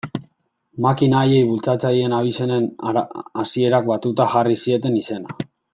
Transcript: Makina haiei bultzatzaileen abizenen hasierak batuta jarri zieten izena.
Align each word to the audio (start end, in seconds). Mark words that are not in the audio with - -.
Makina 0.85 1.19
haiei 1.19 1.43
bultzatzaileen 1.49 2.17
abizenen 2.21 2.67
hasierak 3.45 3.87
batuta 3.93 4.31
jarri 4.37 4.63
zieten 4.65 5.01
izena. 5.03 5.41